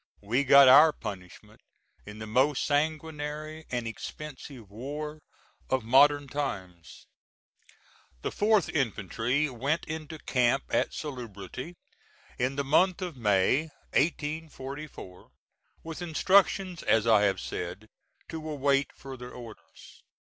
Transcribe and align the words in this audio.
We 0.21 0.43
got 0.43 0.67
our 0.67 0.91
punishment 0.91 1.61
in 2.07 2.17
the 2.17 2.25
most 2.25 2.65
sanguinary 2.65 3.67
and 3.69 3.85
expensive 3.87 4.71
war 4.71 5.19
of 5.69 5.83
modern 5.83 6.27
times. 6.27 7.05
The 8.23 8.31
4th 8.31 8.69
infantry 8.73 9.47
went 9.47 9.85
into 9.85 10.17
camp 10.17 10.63
at 10.71 10.91
Salubrity 10.95 11.75
in 12.39 12.55
the 12.55 12.63
month 12.63 13.03
of 13.03 13.15
May, 13.15 13.69
1844, 13.93 15.29
with 15.83 16.01
instructions, 16.01 16.81
as 16.81 17.05
I 17.05 17.21
have 17.25 17.39
said, 17.39 17.85
to 18.29 18.49
await 18.49 18.87
further 18.95 19.31
orders. 19.31 20.01